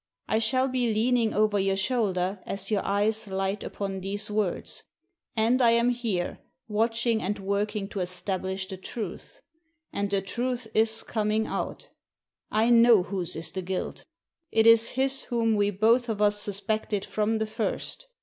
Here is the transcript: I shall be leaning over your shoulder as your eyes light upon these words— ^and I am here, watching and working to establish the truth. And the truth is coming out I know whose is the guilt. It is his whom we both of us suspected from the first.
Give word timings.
I 0.27 0.39
shall 0.39 0.67
be 0.67 0.91
leaning 0.91 1.31
over 1.31 1.59
your 1.59 1.75
shoulder 1.75 2.41
as 2.47 2.71
your 2.71 2.83
eyes 2.83 3.27
light 3.27 3.63
upon 3.63 3.99
these 4.01 4.31
words— 4.31 4.81
^and 5.37 5.61
I 5.61 5.69
am 5.73 5.91
here, 5.91 6.39
watching 6.67 7.21
and 7.21 7.37
working 7.37 7.87
to 7.89 7.99
establish 7.99 8.67
the 8.67 8.77
truth. 8.77 9.41
And 9.93 10.09
the 10.09 10.21
truth 10.21 10.67
is 10.73 11.03
coming 11.03 11.45
out 11.45 11.89
I 12.49 12.71
know 12.71 13.03
whose 13.03 13.35
is 13.35 13.51
the 13.51 13.61
guilt. 13.61 14.03
It 14.51 14.65
is 14.65 14.89
his 14.97 15.25
whom 15.25 15.53
we 15.55 15.69
both 15.69 16.09
of 16.09 16.19
us 16.19 16.41
suspected 16.41 17.05
from 17.05 17.37
the 17.37 17.45
first. 17.45 18.07